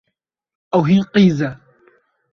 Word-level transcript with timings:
Ew 0.77 0.83
hîn 0.87 1.03
qîz 1.11 1.39
e. 1.49 1.51